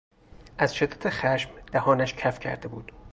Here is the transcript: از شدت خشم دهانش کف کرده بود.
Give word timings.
از 0.57 0.75
شدت 0.75 1.09
خشم 1.09 1.49
دهانش 1.71 2.13
کف 2.13 2.39
کرده 2.39 2.67
بود. 2.67 2.91